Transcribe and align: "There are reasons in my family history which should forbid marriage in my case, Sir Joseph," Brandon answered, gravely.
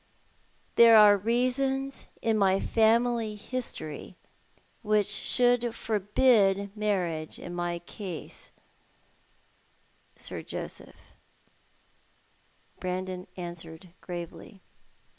"There 0.77 0.97
are 0.97 1.15
reasons 1.15 2.07
in 2.23 2.35
my 2.35 2.59
family 2.59 3.35
history 3.35 4.15
which 4.81 5.05
should 5.07 5.75
forbid 5.75 6.75
marriage 6.75 7.37
in 7.37 7.53
my 7.53 7.77
case, 7.77 8.49
Sir 10.15 10.41
Joseph," 10.41 11.13
Brandon 12.79 13.27
answered, 13.37 13.89
gravely. 14.01 14.63